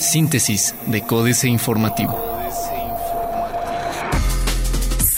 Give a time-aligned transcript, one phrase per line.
[0.00, 2.16] Síntesis de Códice Informativo.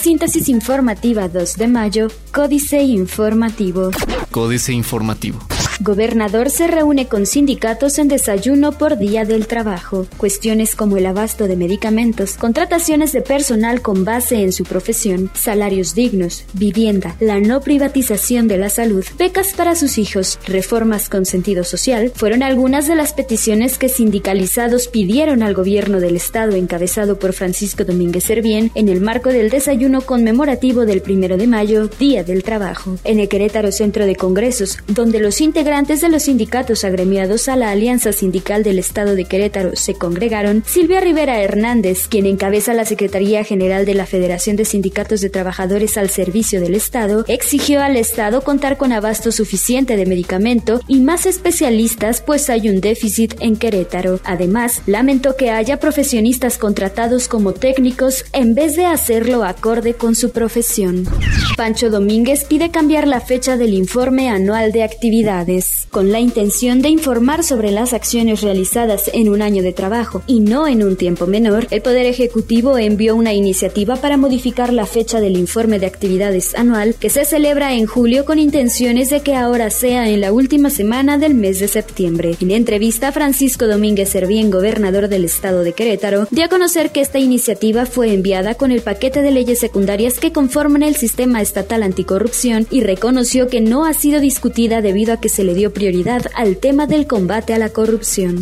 [0.01, 3.91] Síntesis informativa 2 de mayo, Códice Informativo.
[4.31, 5.39] Códice Informativo.
[5.83, 10.05] Gobernador se reúne con sindicatos en desayuno por Día del Trabajo.
[10.17, 15.95] Cuestiones como el abasto de medicamentos, contrataciones de personal con base en su profesión, salarios
[15.95, 21.63] dignos, vivienda, la no privatización de la salud, becas para sus hijos, reformas con sentido
[21.63, 27.33] social, fueron algunas de las peticiones que sindicalizados pidieron al gobierno del estado encabezado por
[27.33, 32.43] Francisco Domínguez Servién en el marco del desayuno conmemorativo del primero de mayo, Día del
[32.43, 32.99] Trabajo.
[33.03, 37.55] En el Querétaro Centro de Congresos, donde los integrantes integrantes de los sindicatos agremiados a
[37.55, 42.83] la Alianza Sindical del Estado de Querétaro se congregaron, Silvia Rivera Hernández, quien encabeza la
[42.83, 47.95] Secretaría General de la Federación de Sindicatos de Trabajadores al Servicio del Estado, exigió al
[47.95, 53.55] Estado contar con abasto suficiente de medicamento y más especialistas, pues hay un déficit en
[53.55, 54.19] Querétaro.
[54.25, 60.31] Además, lamentó que haya profesionistas contratados como técnicos en vez de hacerlo acorde con su
[60.31, 61.07] profesión.
[61.55, 66.89] Pancho Domínguez pide cambiar la fecha del informe anual de actividades con la intención de
[66.89, 71.27] informar sobre las acciones realizadas en un año de trabajo y no en un tiempo
[71.27, 76.55] menor, el Poder Ejecutivo envió una iniciativa para modificar la fecha del informe de actividades
[76.55, 80.69] anual que se celebra en julio con intenciones de que ahora sea en la última
[80.69, 82.35] semana del mes de septiembre.
[82.39, 87.19] En entrevista, Francisco Domínguez Servién, gobernador del estado de Querétaro, dio a conocer que esta
[87.19, 92.67] iniciativa fue enviada con el paquete de leyes secundarias que conforman el sistema estatal anticorrupción
[92.71, 96.57] y reconoció que no ha sido discutida debido a que se le dio prioridad al
[96.57, 98.39] tema del combate a la corrupción.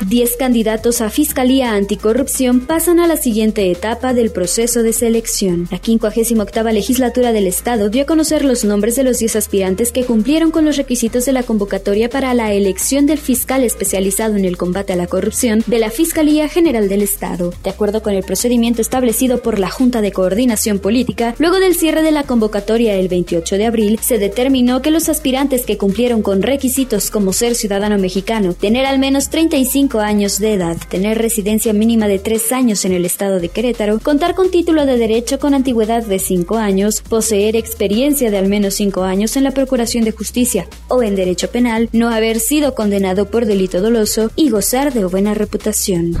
[0.00, 5.68] Diez candidatos a Fiscalía Anticorrupción pasan a la siguiente etapa del proceso de selección.
[5.70, 10.04] La 58 legislatura del Estado dio a conocer los nombres de los 10 aspirantes que
[10.04, 14.56] cumplieron con los requisitos de la convocatoria para la elección del fiscal especializado en el
[14.56, 17.52] combate a la corrupción de la Fiscalía General del Estado.
[17.62, 22.02] De acuerdo con el procedimiento establecido por la Junta de Coordinación Política, luego del cierre
[22.02, 26.42] de la convocatoria el 28 de abril, se determinó que los aspirantes que cumplieron con
[26.42, 32.06] requisitos como ser ciudadano mexicano, tener al menos 35 años de edad, tener residencia mínima
[32.06, 36.04] de 3 años en el estado de Querétaro, contar con título de derecho con antigüedad
[36.04, 40.68] de 5 años, poseer experiencia de al menos 5 años en la Procuración de Justicia
[40.88, 45.34] o en derecho penal, no haber sido condenado por delito doloso y gozar de buena
[45.34, 46.16] reputación.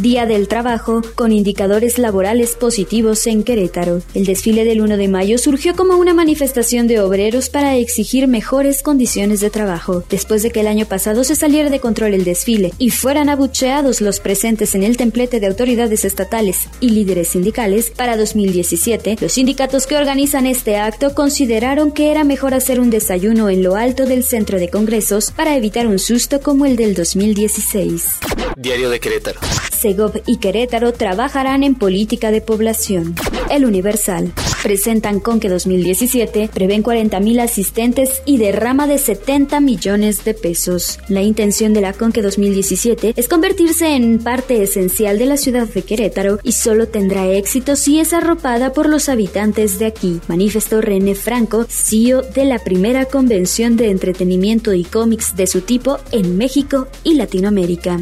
[0.00, 4.02] Día del Trabajo con indicadores laborales positivos en Querétaro.
[4.14, 8.82] El desfile del 1 de mayo surgió como una manifestación de obreros para exigir mejores
[8.82, 12.72] condiciones de trabajo, después de que el año pasado se saliera de control el desfile
[12.78, 18.16] y fueran abucheados los presentes en el templete de autoridades estatales y líderes sindicales, para
[18.16, 23.62] 2017, los sindicatos que organizan este acto consideraron que era mejor hacer un desayuno en
[23.62, 28.16] lo alto del centro de congresos para evitar un susto como el del 2016.
[28.56, 29.38] Diario de Querétaro.
[29.76, 33.14] Segov y Querétaro trabajarán en política de población.
[33.50, 34.32] El Universal.
[34.62, 40.98] Presentan con que 2017, prevén 40.000 asistentes y derrama de 70 millones de pesos.
[41.08, 45.82] La intención de la Conque 2017 es convertirse en parte esencial de la ciudad de
[45.82, 51.14] Querétaro y solo tendrá éxito si es arropada por los habitantes de aquí, manifestó René
[51.14, 56.88] Franco, CEO de la primera convención de entretenimiento y cómics de su tipo en México
[57.04, 58.00] y Latinoamérica.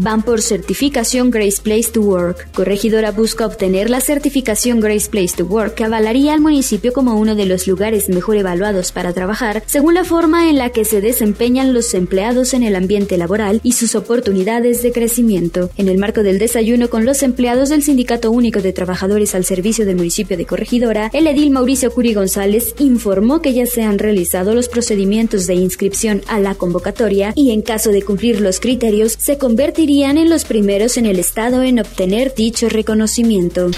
[0.00, 2.52] Van por certificación Grace Place to Work.
[2.52, 7.34] Corregidora busca obtener la certificación Grace Place to Work que avalaría al municipio como uno
[7.34, 11.72] de los lugares mejor evaluados para trabajar, según la forma en la que se desempeñan
[11.72, 15.70] los empleados en el ambiente laboral y sus oportunidades de crecimiento.
[15.78, 19.86] En el marco del desayuno con los empleados del Sindicato Único de Trabajadores al servicio
[19.86, 24.54] del municipio de Corregidora, el edil Mauricio Curi González informó que ya se han realizado
[24.54, 29.38] los procedimientos de inscripción a la convocatoria y en caso de cumplir los criterios se
[29.38, 33.70] convertirían en los primeros en el estado en obtener dicho reconocimiento.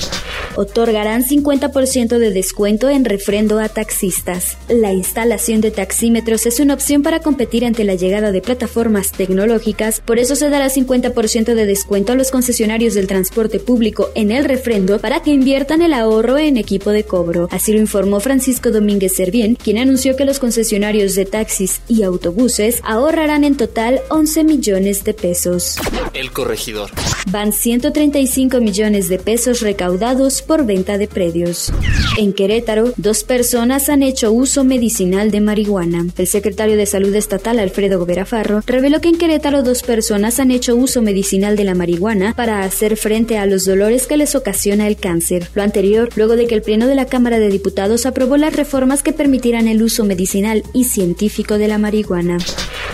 [0.57, 4.57] Otorgarán 50% de descuento en refrendo a taxistas.
[4.69, 10.01] La instalación de taxímetros es una opción para competir ante la llegada de plataformas tecnológicas,
[10.01, 14.45] por eso se dará 50% de descuento a los concesionarios del transporte público en el
[14.45, 17.49] refrendo para que inviertan el ahorro en equipo de cobro.
[17.51, 22.81] Así lo informó Francisco Domínguez Servién, quien anunció que los concesionarios de taxis y autobuses
[22.85, 25.77] ahorrarán en total 11 millones de pesos.
[26.13, 26.91] El corregidor.
[27.31, 31.73] Van 135 millones de pesos recaudados por venta de predios.
[32.19, 36.07] En Querétaro, dos personas han hecho uso medicinal de marihuana.
[36.17, 40.51] El secretario de Salud Estatal, Alfredo Gobera Farro, reveló que en Querétaro dos personas han
[40.51, 44.87] hecho uso medicinal de la marihuana para hacer frente a los dolores que les ocasiona
[44.87, 45.49] el cáncer.
[45.55, 49.03] Lo anterior, luego de que el Pleno de la Cámara de Diputados aprobó las reformas
[49.03, 52.39] que permitirán el uso medicinal y científico de la marihuana.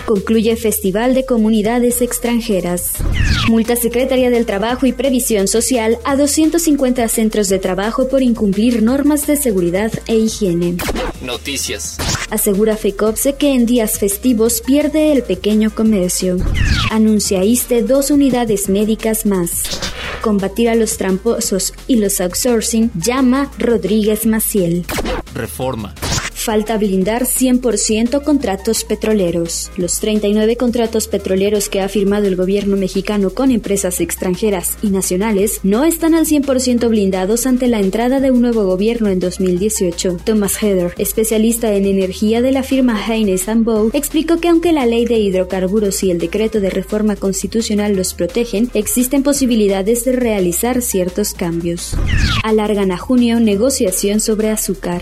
[0.07, 2.93] Concluye Festival de Comunidades Extranjeras.
[3.49, 9.27] Multa Secretaría del Trabajo y Previsión Social a 250 centros de trabajo por incumplir normas
[9.27, 10.77] de seguridad e higiene.
[11.21, 11.97] Noticias.
[12.29, 16.37] Asegura FECOPSE que en días festivos pierde el pequeño comercio.
[16.89, 19.63] Anuncia ISTE dos unidades médicas más.
[20.21, 24.85] Combatir a los tramposos y los outsourcing llama Rodríguez Maciel.
[25.33, 25.93] Reforma
[26.47, 29.69] falta blindar 100% contratos petroleros.
[29.75, 35.59] Los 39 contratos petroleros que ha firmado el gobierno mexicano con empresas extranjeras y nacionales
[35.63, 40.19] no están al 100% blindados ante la entrada de un nuevo gobierno en 2018.
[40.23, 45.03] Thomas Heather, especialista en energía de la firma Haynes Bow, explicó que aunque la ley
[45.03, 51.33] de hidrocarburos y el decreto de reforma constitucional los protegen, existen posibilidades de realizar ciertos
[51.33, 51.97] cambios.
[52.41, 55.01] Alargan a junio negociación sobre azúcar.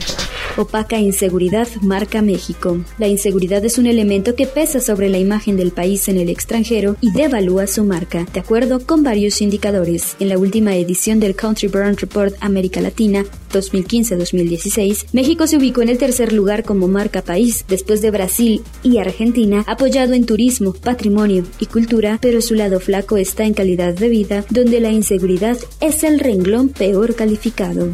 [0.57, 1.34] Opaca inseguridad
[1.81, 2.77] marca México.
[2.97, 6.95] La inseguridad es un elemento que pesa sobre la imagen del país en el extranjero
[7.01, 10.15] y devalúa su marca, de acuerdo con varios indicadores.
[10.19, 15.89] En la última edición del Country Burn Report América Latina 2015-2016, México se ubicó en
[15.89, 21.43] el tercer lugar como marca país, después de Brasil y Argentina, apoyado en turismo, patrimonio
[21.59, 26.03] y cultura, pero su lado flaco está en calidad de vida, donde la inseguridad es
[26.03, 27.89] el renglón peor calificado.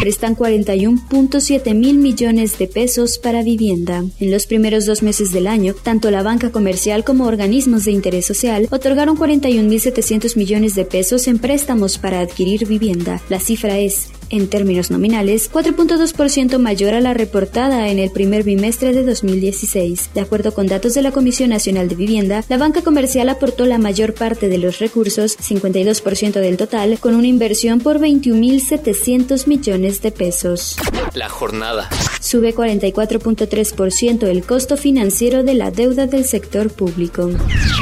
[0.00, 2.83] Prestan 41.7 mil millones de pesos
[3.22, 4.04] para vivienda.
[4.20, 8.26] En los primeros dos meses del año, tanto la banca comercial como organismos de interés
[8.26, 13.22] social otorgaron 41.700 millones de pesos en préstamos para adquirir vivienda.
[13.30, 18.92] La cifra es en términos nominales, 4.2% mayor a la reportada en el primer bimestre
[18.92, 20.10] de 2016.
[20.14, 23.78] De acuerdo con datos de la Comisión Nacional de Vivienda, la banca comercial aportó la
[23.78, 30.12] mayor parte de los recursos, 52% del total, con una inversión por 21.700 millones de
[30.12, 30.76] pesos.
[31.14, 31.88] La jornada.
[32.20, 37.30] Sube 44.3% el costo financiero de la deuda del sector público.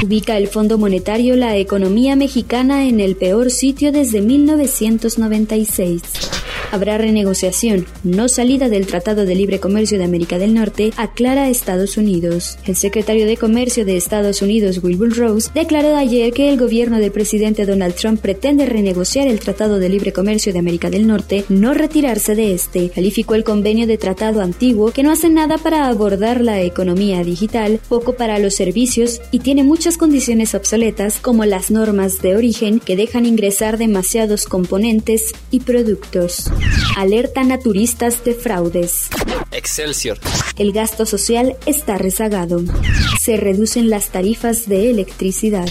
[0.03, 6.42] Ubica el Fondo Monetario la economía mexicana en el peor sitio desde 1996
[6.73, 11.97] habrá renegociación, no salida del Tratado de Libre Comercio de América del Norte, aclara Estados
[11.97, 12.57] Unidos.
[12.65, 17.11] El secretario de Comercio de Estados Unidos, Wilbur Rose, declaró ayer que el gobierno del
[17.11, 21.75] presidente Donald Trump pretende renegociar el Tratado de Libre Comercio de América del Norte, no
[21.75, 22.89] retirarse de este.
[22.89, 27.79] Calificó el convenio de tratado antiguo que no hace nada para abordar la economía digital,
[27.87, 32.95] poco para los servicios y tiene muchas condiciones obsoletas como las normas de origen que
[32.95, 36.49] dejan ingresar demasiados componentes y productos.
[36.97, 39.09] Alertan a turistas de fraudes.
[39.51, 40.19] Excelsior.
[40.57, 42.61] El gasto social está rezagado.
[43.21, 45.69] Se reducen las tarifas de electricidad.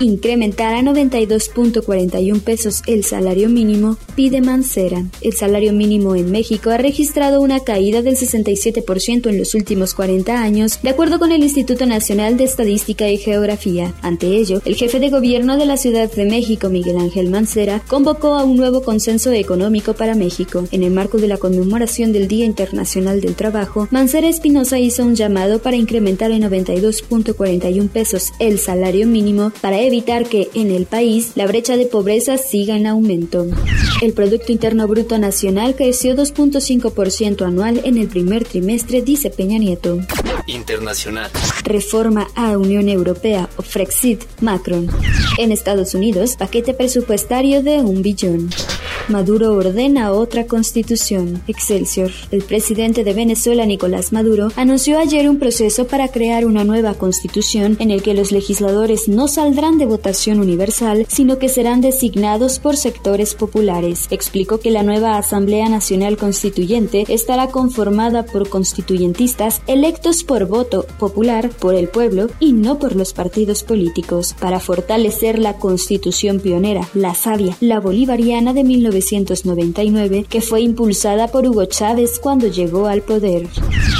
[0.00, 5.02] Incrementar a 92.41 pesos el salario mínimo, pide Mancera.
[5.22, 10.40] El salario mínimo en México ha registrado una caída del 67% en los últimos 40
[10.40, 13.92] años, de acuerdo con el Instituto Nacional de Estadística y Geografía.
[14.00, 18.34] Ante ello, el jefe de gobierno de la Ciudad de México, Miguel Ángel Mancera, convocó
[18.34, 20.62] a un nuevo consenso económico para México.
[20.70, 25.16] En el marco de la conmemoración del Día Internacional del Trabajo, Mancera Espinosa hizo un
[25.16, 31.32] llamado para incrementar en 92.41 pesos el salario mínimo para evitar que en el país
[31.34, 33.46] la brecha de pobreza siga en aumento.
[34.00, 39.98] El Producto Interno Bruto Nacional creció 2.5% anual en el primer trimestre, dice Peña Nieto.
[40.46, 41.30] Internacional.
[41.64, 44.88] Reforma a Unión Europea o Frexit, Macron.
[45.38, 48.48] En Estados Unidos, paquete presupuestario de un billón.
[49.08, 51.42] Maduro ordena otra constitución.
[51.48, 52.10] Excelsior.
[52.30, 57.76] El presidente de Venezuela, Nicolás Maduro, anunció ayer un proceso para crear una nueva constitución
[57.80, 62.76] en el que los legisladores no saldrán de votación universal, sino que serán designados por
[62.76, 64.08] sectores populares.
[64.10, 71.48] Explicó que la nueva Asamblea Nacional Constituyente estará conformada por constituyentistas electos por voto popular
[71.48, 77.14] por el pueblo y no por los partidos políticos, para fortalecer la constitución pionera, la
[77.14, 83.02] sabia, la bolivariana de 19 1999 que fue impulsada por Hugo Chávez cuando llegó al
[83.02, 83.48] poder.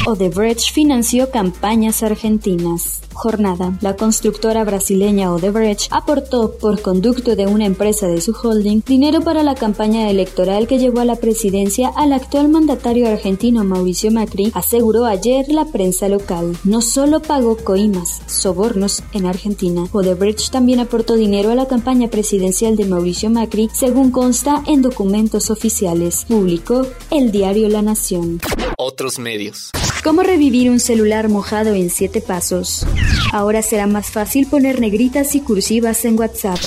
[0.07, 3.03] Odebrecht financió campañas argentinas.
[3.19, 3.77] Jornada.
[3.81, 9.43] La constructora brasileña Odebrecht aportó, por conducto de una empresa de su holding, dinero para
[9.43, 15.05] la campaña electoral que llevó a la presidencia al actual mandatario argentino Mauricio Macri, aseguró
[15.05, 16.57] ayer la prensa local.
[16.63, 19.87] No solo pagó coimas, sobornos en Argentina.
[19.91, 25.51] Odebrecht también aportó dinero a la campaña presidencial de Mauricio Macri, según consta en documentos
[25.51, 28.41] oficiales, publicó el diario La Nación.
[28.79, 29.71] Otros medios.
[30.03, 32.87] ¿Cómo revivir un celular mojado en siete pasos?
[33.33, 36.59] Ahora será más fácil poner negritas y cursivas en WhatsApp.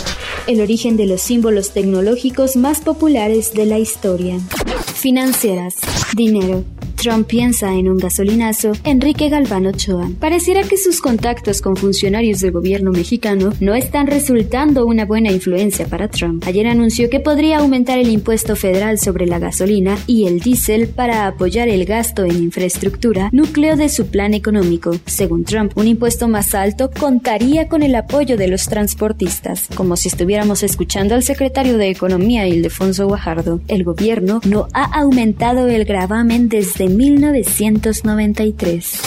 [0.48, 4.38] El origen de los símbolos tecnológicos más populares de la historia.
[4.94, 5.76] Financieras.
[6.16, 6.64] Dinero.
[7.02, 10.12] Trump piensa en un gasolinazo, Enrique Galván Ochoa.
[10.20, 15.88] Pareciera que sus contactos con funcionarios del gobierno mexicano no están resultando una buena influencia
[15.88, 16.44] para Trump.
[16.46, 21.26] Ayer anunció que podría aumentar el impuesto federal sobre la gasolina y el diésel para
[21.26, 24.96] apoyar el gasto en infraestructura, núcleo de su plan económico.
[25.08, 30.08] Según Trump, un impuesto más alto contaría con el apoyo de los transportistas, como si
[30.08, 33.60] estuviéramos escuchando al secretario de Economía Ildefonso Guajardo.
[33.68, 39.02] El gobierno no ha aumentado el gravamen desde 1993.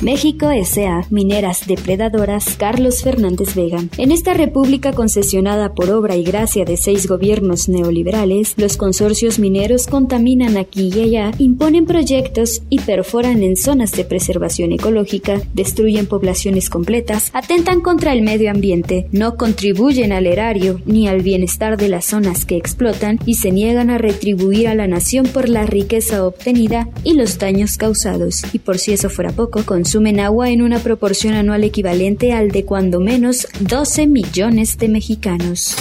[0.00, 1.04] México S.A.
[1.10, 3.82] Mineras Depredadoras Carlos Fernández Vega.
[3.96, 9.88] En esta república concesionada por obra y gracia de seis gobiernos neoliberales, los consorcios mineros
[9.88, 16.70] contaminan aquí y allá, imponen proyectos y perforan en zonas de preservación ecológica, destruyen poblaciones
[16.70, 22.04] completas, atentan contra el medio ambiente, no contribuyen al erario ni al bienestar de las
[22.04, 26.88] zonas que explotan y se niegan a retribuir a la nación por la riqueza obtenida
[27.02, 28.44] y los daños causados.
[28.52, 32.66] Y por si eso fuera poco, consumen agua en una proporción anual equivalente al de
[32.66, 35.76] cuando menos 12 millones de mexicanos.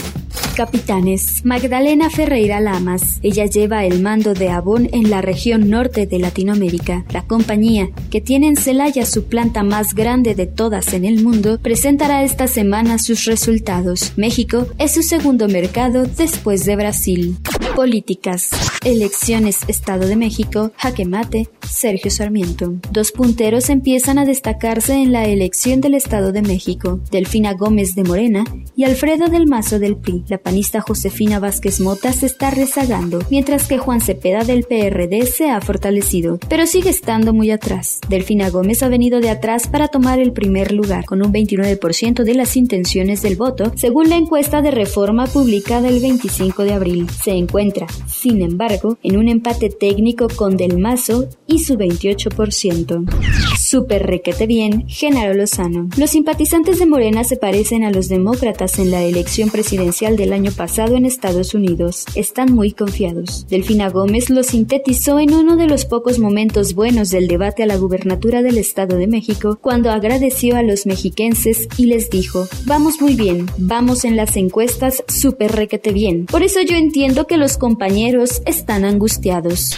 [0.55, 1.43] Capitanes.
[1.43, 3.19] Magdalena Ferreira Lamas.
[3.21, 7.03] Ella lleva el mando de Avon en la región norte de Latinoamérica.
[7.11, 11.59] La compañía, que tiene en Celaya su planta más grande de todas en el mundo,
[11.61, 14.13] presentará esta semana sus resultados.
[14.15, 17.35] México es su segundo mercado después de Brasil.
[17.77, 18.49] Políticas.
[18.85, 22.73] Elecciones Estado de México, jaque mate, Sergio Sarmiento.
[22.91, 28.03] Dos punteros empiezan a destacarse en la elección del Estado de México, Delfina Gómez de
[28.03, 30.23] Morena y Alfredo del Mazo del PRI.
[30.27, 35.51] La panista Josefina Vázquez Mota se está rezagando, mientras que Juan Cepeda del PRD se
[35.51, 37.99] ha fortalecido, pero sigue estando muy atrás.
[38.09, 42.33] Delfina Gómez ha venido de atrás para tomar el primer lugar, con un 29% de
[42.33, 47.07] las intenciones del voto, según la encuesta de reforma publicada el 25 de abril.
[47.23, 47.66] Se encuentra,
[48.07, 53.56] sin embargo, en un empate técnico con Del Mazo y su 28%.
[53.69, 55.89] Super requete bien, Genaro Lozano.
[55.97, 60.53] Los simpatizantes de Morena se parecen a los demócratas en la elección presidencial del año
[60.53, 62.05] pasado en Estados Unidos.
[62.15, 63.45] Están muy confiados.
[63.49, 67.75] Delfina Gómez lo sintetizó en uno de los pocos momentos buenos del debate a la
[67.75, 73.15] gubernatura del Estado de México, cuando agradeció a los mexiquenses y les dijo, vamos muy
[73.15, 76.25] bien, vamos en las encuestas super requete bien.
[76.25, 79.75] Por eso yo entiendo que los compañeros están angustiados.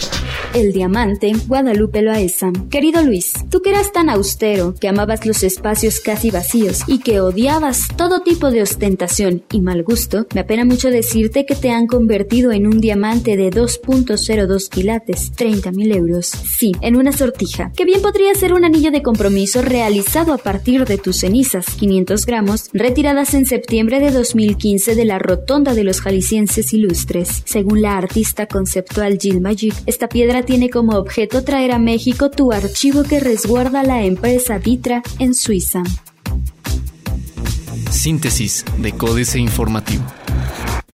[0.54, 2.52] El diamante, Guadalupe Loaesa.
[2.70, 7.88] Querido Luis, tú que tan austero, que amabas los espacios casi vacíos y que odiabas
[7.96, 12.52] todo tipo de ostentación y mal gusto, me apena mucho decirte que te han convertido
[12.52, 16.26] en un diamante de 2.02 quilates, 30 mil euros.
[16.26, 20.84] Sí, en una sortija, que bien podría ser un anillo de compromiso realizado a partir
[20.84, 26.02] de tus cenizas, 500 gramos, retiradas en septiembre de 2015 de la rotonda de los
[26.02, 27.42] jaliscienses ilustres.
[27.46, 32.52] Según la artista conceptual Jill Magic, esta piedra tiene como objeto traer a México tu
[32.52, 35.82] archivo que resguarda la empresa Vitra en Suiza.
[37.90, 40.04] Síntesis de Códice Informativo.